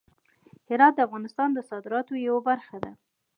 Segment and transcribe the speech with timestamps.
[0.69, 2.91] هرات د افغانستان د صادراتو یوه برخه ده.